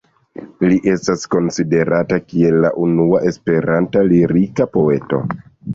Li 0.69 0.77
estas 0.93 1.25
konsiderata 1.35 2.19
kiel 2.31 2.59
la 2.67 2.73
unua 2.87 3.23
Esperanta 3.35 4.07
lirika 4.13 4.71
poeto. 4.79 5.27